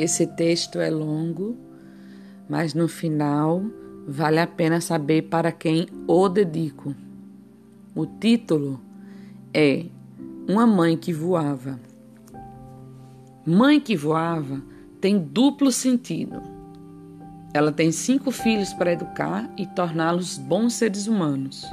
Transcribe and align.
Esse 0.00 0.26
texto 0.26 0.80
é 0.80 0.88
longo, 0.88 1.58
mas 2.48 2.72
no 2.72 2.88
final 2.88 3.62
vale 4.08 4.40
a 4.40 4.46
pena 4.46 4.80
saber 4.80 5.24
para 5.28 5.52
quem 5.52 5.86
o 6.06 6.26
dedico. 6.26 6.94
O 7.94 8.06
título 8.06 8.80
é 9.52 9.84
Uma 10.48 10.66
Mãe 10.66 10.96
que 10.96 11.12
Voava. 11.12 11.78
Mãe 13.44 13.78
que 13.78 13.94
voava 13.94 14.62
tem 15.02 15.18
duplo 15.18 15.70
sentido. 15.70 16.40
Ela 17.52 17.70
tem 17.70 17.92
cinco 17.92 18.30
filhos 18.30 18.72
para 18.72 18.94
educar 18.94 19.52
e 19.54 19.66
torná-los 19.66 20.38
bons 20.38 20.72
seres 20.72 21.06
humanos. 21.06 21.70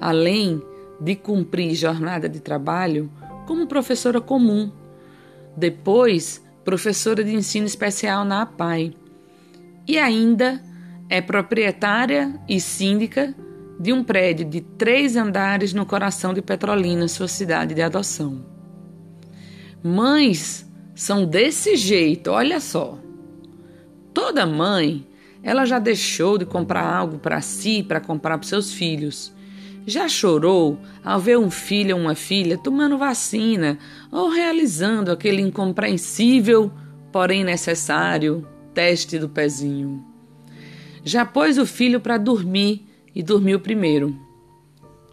Além 0.00 0.62
de 1.00 1.16
cumprir 1.16 1.74
jornada 1.74 2.28
de 2.28 2.38
trabalho 2.38 3.10
como 3.48 3.66
professora 3.66 4.20
comum, 4.20 4.70
depois 5.56 6.40
professora 6.64 7.22
de 7.24 7.34
ensino 7.34 7.66
especial 7.66 8.24
na 8.24 8.42
APAI, 8.42 8.94
e 9.86 9.98
ainda 9.98 10.62
é 11.08 11.20
proprietária 11.20 12.40
e 12.48 12.60
síndica 12.60 13.34
de 13.78 13.92
um 13.92 14.04
prédio 14.04 14.44
de 14.44 14.60
três 14.60 15.16
andares 15.16 15.72
no 15.72 15.84
coração 15.84 16.32
de 16.32 16.40
Petrolina, 16.40 17.08
sua 17.08 17.28
cidade 17.28 17.74
de 17.74 17.82
adoção. 17.82 18.44
Mães 19.82 20.70
são 20.94 21.26
desse 21.26 21.74
jeito, 21.76 22.30
olha 22.30 22.60
só. 22.60 22.98
Toda 24.14 24.46
mãe, 24.46 25.06
ela 25.42 25.64
já 25.64 25.78
deixou 25.78 26.38
de 26.38 26.46
comprar 26.46 26.84
algo 26.84 27.18
para 27.18 27.40
si, 27.40 27.82
para 27.82 28.00
comprar 28.00 28.38
para 28.38 28.46
seus 28.46 28.72
filhos. 28.72 29.34
Já 29.86 30.08
chorou 30.08 30.78
ao 31.04 31.18
ver 31.18 31.38
um 31.38 31.50
filho 31.50 31.96
ou 31.96 32.02
uma 32.02 32.14
filha 32.14 32.56
tomando 32.56 32.96
vacina 32.96 33.78
ou 34.10 34.30
realizando 34.30 35.10
aquele 35.10 35.42
incompreensível, 35.42 36.70
porém 37.10 37.42
necessário, 37.42 38.46
teste 38.72 39.18
do 39.18 39.28
pezinho? 39.28 40.04
Já 41.04 41.24
pôs 41.24 41.58
o 41.58 41.66
filho 41.66 42.00
para 42.00 42.16
dormir 42.16 42.86
e 43.14 43.22
dormiu 43.22 43.58
primeiro. 43.58 44.16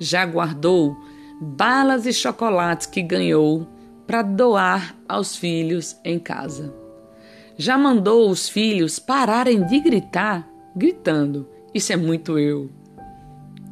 Já 0.00 0.24
guardou 0.24 0.96
balas 1.40 2.06
e 2.06 2.12
chocolates 2.12 2.86
que 2.86 3.02
ganhou 3.02 3.68
para 4.06 4.22
doar 4.22 4.96
aos 5.06 5.36
filhos 5.36 5.96
em 6.04 6.18
casa. 6.18 6.74
Já 7.56 7.76
mandou 7.76 8.30
os 8.30 8.48
filhos 8.48 8.98
pararem 8.98 9.64
de 9.66 9.78
gritar, 9.78 10.48
gritando: 10.74 11.46
Isso 11.72 11.92
é 11.92 11.96
muito 11.96 12.38
eu. 12.38 12.70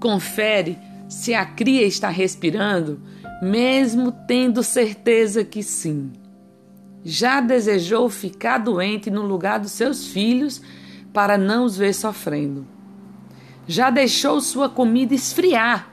Confere 0.02 0.80
se 1.08 1.32
a 1.32 1.46
cria 1.46 1.86
está 1.86 2.08
respirando, 2.08 3.00
mesmo 3.40 4.10
tendo 4.10 4.60
certeza 4.60 5.44
que 5.44 5.62
sim. 5.62 6.10
Já 7.04 7.40
desejou 7.40 8.10
ficar 8.10 8.58
doente 8.58 9.12
no 9.12 9.22
lugar 9.22 9.60
dos 9.60 9.70
seus 9.70 10.08
filhos 10.08 10.60
para 11.12 11.38
não 11.38 11.64
os 11.64 11.76
ver 11.76 11.94
sofrendo. 11.94 12.66
Já 13.64 13.90
deixou 13.90 14.40
sua 14.40 14.68
comida 14.68 15.14
esfriar 15.14 15.88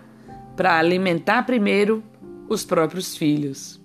para 0.57 0.79
alimentar 0.79 1.43
primeiro 1.43 2.03
os 2.49 2.65
próprios 2.65 3.15
filhos. 3.15 3.79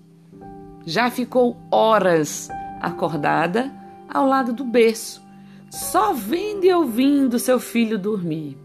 Já 0.87 1.11
ficou 1.11 1.55
horas 1.71 2.49
acordada 2.81 3.71
ao 4.11 4.25
lado 4.25 4.53
do 4.53 4.63
berço, 4.63 5.21
só 5.69 6.13
vendo 6.13 6.63
e 6.63 6.73
ouvindo 6.73 7.37
seu 7.37 7.59
filho 7.59 7.99
dormir. 7.99 8.64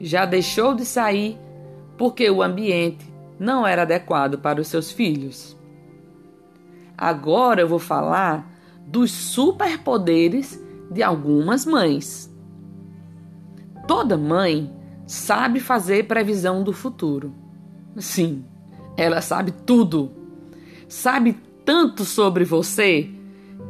Já 0.00 0.24
deixou 0.24 0.74
de 0.74 0.84
sair 0.84 1.38
porque 1.98 2.30
o 2.30 2.42
ambiente 2.42 3.12
não 3.38 3.66
era 3.66 3.82
adequado 3.82 4.38
para 4.38 4.60
os 4.60 4.68
seus 4.68 4.90
filhos. 4.90 5.56
Agora 6.96 7.60
eu 7.60 7.68
vou 7.68 7.78
falar 7.78 8.50
dos 8.86 9.10
superpoderes 9.10 10.62
de 10.90 11.02
algumas 11.02 11.64
mães. 11.64 12.34
Toda 13.86 14.16
mãe 14.16 14.74
sabe 15.06 15.60
fazer 15.60 16.06
previsão 16.06 16.62
do 16.62 16.72
futuro. 16.72 17.34
Sim, 17.96 18.44
ela 18.96 19.20
sabe 19.20 19.52
tudo. 19.52 20.12
Sabe 20.88 21.36
tanto 21.64 22.04
sobre 22.04 22.44
você 22.44 23.08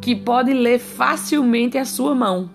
que 0.01 0.15
pode 0.17 0.53
ler 0.53 0.79
facilmente 0.79 1.77
a 1.77 1.85
sua 1.85 2.15
mão. 2.15 2.51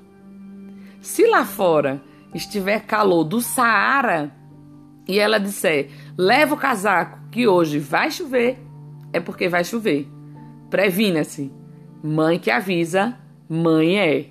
Se 1.02 1.28
lá 1.28 1.46
fora 1.46 2.02
estiver 2.36 2.82
calor 2.82 3.24
do 3.24 3.42
Saara 3.42 4.32
e 5.08 5.18
ela 5.20 5.40
disser: 5.40 5.90
leva 6.18 6.54
o 6.54 6.58
casaco 6.58 7.20
que 7.32 7.48
hoje 7.48 7.80
vai 7.80 8.12
chover, 8.12 8.60
é 9.12 9.20
porque 9.20 9.48
vai 9.48 9.64
chover. 9.64 10.08
Previna-se. 10.70 11.52
Mãe 12.04 12.38
que 12.38 12.52
avisa, 12.52 13.18
mãe 13.50 13.98
é. 13.98 14.28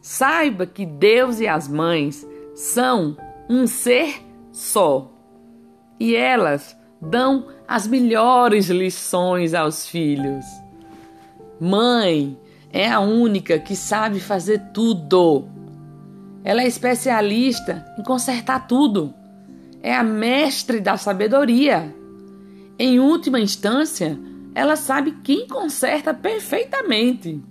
Saiba 0.00 0.64
que 0.64 0.86
Deus 0.86 1.40
e 1.40 1.48
as 1.48 1.68
mães 1.68 2.26
são 2.54 3.16
um 3.48 3.66
ser 3.66 4.22
só. 4.52 5.10
E 5.98 6.14
elas 6.14 6.76
dão 7.00 7.48
as 7.66 7.86
melhores 7.86 8.70
lições 8.70 9.52
aos 9.52 9.86
filhos. 9.86 10.44
Mãe 11.60 12.38
é 12.72 12.88
a 12.88 13.00
única 13.00 13.58
que 13.58 13.74
sabe 13.74 14.20
fazer 14.20 14.70
tudo. 14.72 15.48
Ela 16.46 16.62
é 16.62 16.68
especialista 16.68 17.84
em 17.98 18.04
consertar 18.04 18.68
tudo. 18.68 19.12
É 19.82 19.96
a 19.96 20.04
mestre 20.04 20.78
da 20.78 20.96
sabedoria. 20.96 21.92
Em 22.78 23.00
última 23.00 23.40
instância, 23.40 24.16
ela 24.54 24.76
sabe 24.76 25.10
quem 25.24 25.48
conserta 25.48 26.14
perfeitamente. 26.14 27.42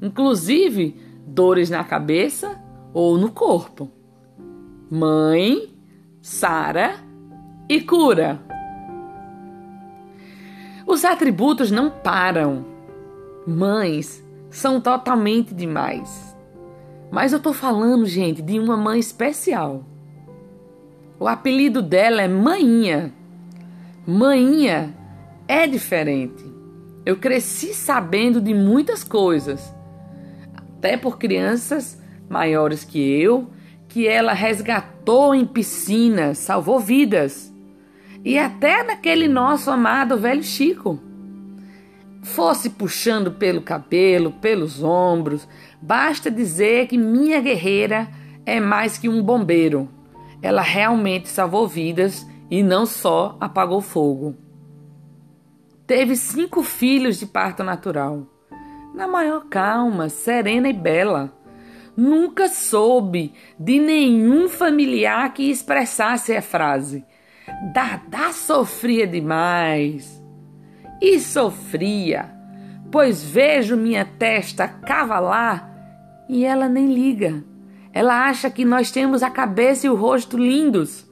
Inclusive, 0.00 0.98
dores 1.26 1.68
na 1.68 1.84
cabeça 1.84 2.58
ou 2.94 3.18
no 3.18 3.30
corpo. 3.30 3.90
Mãe, 4.90 5.68
Sara 6.22 6.94
e 7.68 7.78
cura. 7.82 8.40
Os 10.86 11.04
atributos 11.04 11.70
não 11.70 11.90
param. 11.90 12.64
Mães 13.46 14.24
são 14.48 14.80
totalmente 14.80 15.52
demais. 15.52 16.29
Mas 17.10 17.32
eu 17.32 17.40
tô 17.40 17.52
falando, 17.52 18.06
gente, 18.06 18.40
de 18.40 18.58
uma 18.58 18.76
mãe 18.76 18.98
especial. 19.00 19.84
O 21.18 21.26
apelido 21.26 21.82
dela 21.82 22.22
é 22.22 22.28
Maninha. 22.28 23.12
Maninha 24.06 24.94
é 25.48 25.66
diferente. 25.66 26.44
Eu 27.04 27.16
cresci 27.16 27.74
sabendo 27.74 28.40
de 28.40 28.54
muitas 28.54 29.02
coisas 29.02 29.74
até 30.54 30.96
por 30.96 31.18
crianças 31.18 32.00
maiores 32.28 32.84
que 32.84 32.98
eu, 32.98 33.50
que 33.88 34.06
ela 34.06 34.32
resgatou 34.32 35.34
em 35.34 35.44
piscinas, 35.44 36.38
salvou 36.38 36.78
vidas. 36.78 37.52
E 38.24 38.38
até 38.38 38.82
naquele 38.82 39.26
nosso 39.26 39.70
amado 39.70 40.16
velho 40.16 40.42
Chico. 40.42 40.98
Fosse 42.22 42.70
puxando 42.70 43.32
pelo 43.32 43.62
cabelo, 43.62 44.32
pelos 44.32 44.82
ombros, 44.82 45.48
basta 45.80 46.30
dizer 46.30 46.86
que 46.86 46.98
minha 46.98 47.40
guerreira 47.40 48.08
é 48.44 48.60
mais 48.60 48.98
que 48.98 49.08
um 49.08 49.22
bombeiro. 49.22 49.88
Ela 50.42 50.62
realmente 50.62 51.28
salvou 51.28 51.66
vidas 51.66 52.26
e 52.50 52.62
não 52.62 52.84
só 52.86 53.36
apagou 53.40 53.80
fogo. 53.80 54.36
Teve 55.86 56.16
cinco 56.16 56.62
filhos 56.62 57.18
de 57.18 57.26
parto 57.26 57.64
natural 57.64 58.26
na 58.94 59.06
maior 59.06 59.46
calma, 59.48 60.08
serena 60.08 60.68
e 60.68 60.72
bela. 60.72 61.32
Nunca 61.96 62.48
soube 62.48 63.34
de 63.58 63.78
nenhum 63.78 64.48
familiar 64.48 65.32
que 65.32 65.50
expressasse 65.50 66.34
a 66.34 66.42
frase: 66.42 67.04
Dada 67.72 68.32
sofria 68.32 69.06
demais. 69.06 70.19
E 71.00 71.18
sofria, 71.18 72.30
pois 72.90 73.22
vejo 73.24 73.76
minha 73.76 74.04
testa 74.04 74.68
cavalar 74.68 75.70
e 76.28 76.44
ela 76.44 76.68
nem 76.68 76.92
liga. 76.92 77.42
Ela 77.92 78.26
acha 78.28 78.50
que 78.50 78.64
nós 78.64 78.90
temos 78.90 79.22
a 79.22 79.30
cabeça 79.30 79.86
e 79.86 79.90
o 79.90 79.96
rosto 79.96 80.36
lindos. 80.36 81.06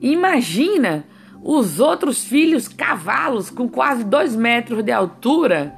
Imagina 0.00 1.04
os 1.42 1.80
outros 1.80 2.24
filhos 2.24 2.66
cavalos 2.68 3.50
com 3.50 3.68
quase 3.68 4.04
dois 4.04 4.34
metros 4.34 4.82
de 4.82 4.92
altura 4.92 5.74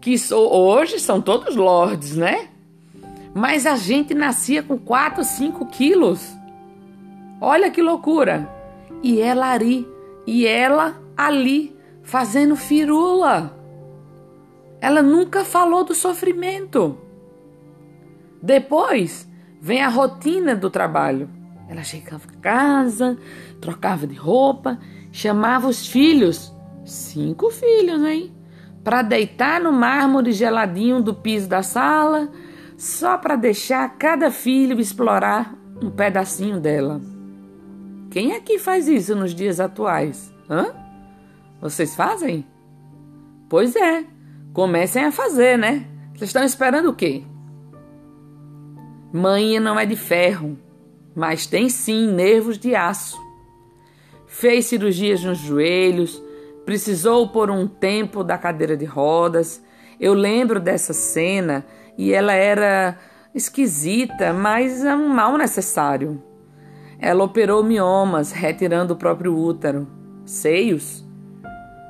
que 0.00 0.14
hoje 0.32 1.00
são 1.00 1.20
todos 1.20 1.56
lords, 1.56 2.16
né? 2.16 2.48
Mas 3.34 3.66
a 3.66 3.76
gente 3.76 4.14
nascia 4.14 4.62
com 4.62 4.78
4, 4.78 5.24
5 5.24 5.66
quilos. 5.66 6.36
Olha 7.40 7.70
que 7.70 7.82
loucura! 7.82 8.48
E 9.02 9.20
ela 9.20 9.52
ali, 9.52 9.86
e 10.26 10.46
ela 10.46 10.96
ali, 11.16 11.75
fazendo 12.06 12.56
firula. 12.56 13.54
Ela 14.80 15.02
nunca 15.02 15.44
falou 15.44 15.84
do 15.84 15.94
sofrimento. 15.94 16.96
Depois 18.42 19.28
vem 19.60 19.82
a 19.82 19.88
rotina 19.88 20.56
do 20.56 20.70
trabalho. 20.70 21.28
Ela 21.68 21.82
chegava 21.82 22.22
em 22.32 22.40
casa, 22.40 23.18
trocava 23.60 24.06
de 24.06 24.14
roupa, 24.14 24.78
chamava 25.12 25.68
os 25.68 25.86
filhos. 25.86 26.50
Cinco 26.84 27.50
filhos, 27.50 28.02
hein? 28.02 28.36
para 28.86 29.02
deitar 29.02 29.60
no 29.60 29.72
mármore 29.72 30.30
geladinho 30.30 31.02
do 31.02 31.12
piso 31.12 31.48
da 31.48 31.60
sala, 31.60 32.28
só 32.78 33.18
para 33.18 33.34
deixar 33.34 33.98
cada 33.98 34.30
filho 34.30 34.78
explorar 34.78 35.58
um 35.82 35.90
pedacinho 35.90 36.60
dela. 36.60 37.00
Quem 38.12 38.30
é 38.30 38.40
que 38.40 38.60
faz 38.60 38.86
isso 38.86 39.16
nos 39.16 39.34
dias 39.34 39.58
atuais? 39.58 40.32
Hã? 40.48 40.85
Vocês 41.60 41.94
fazem? 41.94 42.46
Pois 43.48 43.74
é, 43.76 44.04
comecem 44.52 45.04
a 45.04 45.12
fazer, 45.12 45.56
né? 45.56 45.86
Vocês 46.14 46.30
estão 46.30 46.44
esperando 46.44 46.90
o 46.90 46.94
quê? 46.94 47.22
Mãe 49.12 49.58
não 49.60 49.78
é 49.78 49.86
de 49.86 49.96
ferro, 49.96 50.58
mas 51.14 51.46
tem 51.46 51.68
sim 51.68 52.08
nervos 52.12 52.58
de 52.58 52.74
aço. 52.74 53.16
Fez 54.26 54.66
cirurgias 54.66 55.22
nos 55.22 55.38
joelhos, 55.38 56.22
precisou 56.64 57.28
por 57.28 57.50
um 57.50 57.66
tempo 57.66 58.24
da 58.24 58.36
cadeira 58.36 58.76
de 58.76 58.84
rodas. 58.84 59.64
Eu 59.98 60.12
lembro 60.12 60.60
dessa 60.60 60.92
cena 60.92 61.64
e 61.96 62.12
ela 62.12 62.32
era 62.32 62.98
esquisita, 63.34 64.32
mas 64.32 64.84
é 64.84 64.94
um 64.94 65.08
mal 65.08 65.38
necessário. 65.38 66.22
Ela 66.98 67.24
operou 67.24 67.62
miomas, 67.62 68.32
retirando 68.32 68.94
o 68.94 68.96
próprio 68.96 69.36
útero. 69.36 69.86
Seios? 70.24 71.05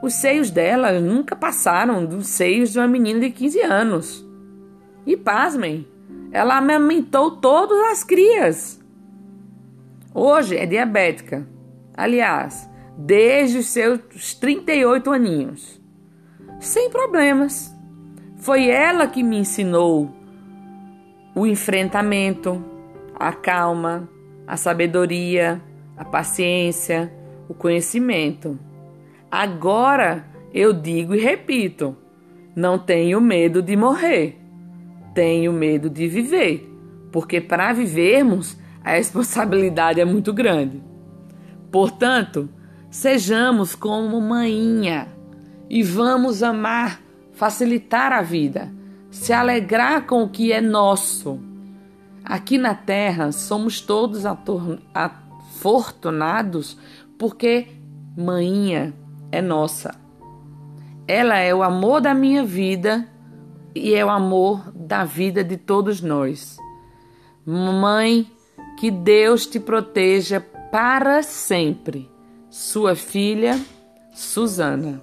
Os 0.02 0.14
seios 0.14 0.50
dela 0.50 1.00
nunca 1.00 1.34
passaram 1.34 2.04
dos 2.04 2.28
seios 2.28 2.72
de 2.72 2.78
uma 2.78 2.88
menina 2.88 3.20
de 3.20 3.30
15 3.30 3.60
anos. 3.60 4.26
E 5.06 5.16
pasmem, 5.16 5.86
ela 6.30 6.58
amamentou 6.58 7.32
todas 7.32 7.78
as 7.90 8.04
crias. 8.04 8.80
Hoje 10.12 10.56
é 10.56 10.66
diabética. 10.66 11.46
Aliás, 11.96 12.68
desde 12.96 13.58
os 13.58 13.66
seus 13.66 14.34
38 14.34 15.10
aninhos. 15.10 15.80
Sem 16.60 16.90
problemas. 16.90 17.74
Foi 18.38 18.68
ela 18.68 19.06
que 19.06 19.22
me 19.22 19.38
ensinou 19.38 20.10
o 21.34 21.46
enfrentamento, 21.46 22.64
a 23.14 23.32
calma, 23.32 24.08
a 24.46 24.56
sabedoria, 24.56 25.60
a 25.96 26.04
paciência, 26.04 27.12
o 27.48 27.54
conhecimento. 27.54 28.58
Agora 29.36 30.24
eu 30.54 30.72
digo 30.72 31.14
e 31.14 31.20
repito: 31.20 31.94
não 32.56 32.78
tenho 32.78 33.20
medo 33.20 33.60
de 33.60 33.76
morrer, 33.76 34.40
tenho 35.14 35.52
medo 35.52 35.90
de 35.90 36.08
viver, 36.08 36.66
porque 37.12 37.38
para 37.38 37.70
vivermos 37.74 38.56
a 38.82 38.92
responsabilidade 38.92 40.00
é 40.00 40.06
muito 40.06 40.32
grande. 40.32 40.82
Portanto, 41.70 42.48
sejamos 42.88 43.74
como 43.74 44.18
maninha 44.22 45.06
e 45.68 45.82
vamos 45.82 46.42
amar, 46.42 47.02
facilitar 47.32 48.12
a 48.12 48.22
vida, 48.22 48.72
se 49.10 49.34
alegrar 49.34 50.06
com 50.06 50.22
o 50.22 50.30
que 50.30 50.50
é 50.50 50.62
nosso. 50.62 51.38
Aqui 52.24 52.56
na 52.56 52.74
terra 52.74 53.32
somos 53.32 53.82
todos 53.82 54.24
afortunados 54.94 56.78
porque 57.18 57.66
maninha 58.16 58.94
é 59.30 59.40
nossa. 59.42 59.94
Ela 61.06 61.38
é 61.38 61.54
o 61.54 61.62
amor 61.62 62.00
da 62.00 62.14
minha 62.14 62.44
vida 62.44 63.06
e 63.74 63.94
é 63.94 64.04
o 64.04 64.10
amor 64.10 64.72
da 64.74 65.04
vida 65.04 65.44
de 65.44 65.56
todos 65.56 66.00
nós. 66.00 66.56
Mãe, 67.44 68.30
que 68.78 68.90
Deus 68.90 69.46
te 69.46 69.60
proteja 69.60 70.40
para 70.40 71.22
sempre. 71.22 72.10
Sua 72.50 72.96
filha, 72.96 73.60
Susana. 74.12 75.02